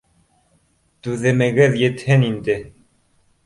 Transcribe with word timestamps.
Түҙемегеҙ 1.07 1.79
етһен 1.85 2.29
инде 2.33 2.61